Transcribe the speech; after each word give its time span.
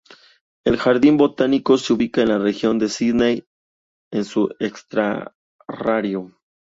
El 0.65 0.77
jardín 0.77 1.15
botánico 1.17 1.77
se 1.77 1.93
ubica 1.93 2.23
en 2.23 2.29
la 2.29 2.39
región 2.39 2.89
Sydney 2.89 3.45
en 4.11 4.25
su 4.25 4.49
extrarradio. 4.57 6.35